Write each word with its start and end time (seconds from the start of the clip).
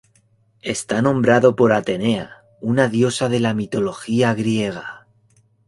Está 0.63 1.03
nombrado 1.03 1.55
por 1.55 1.71
Atenea, 1.73 2.37
una 2.59 2.87
diosa 2.87 3.29
de 3.29 3.39
la 3.39 3.53
mitología 3.53 4.33
griega. 4.33 5.05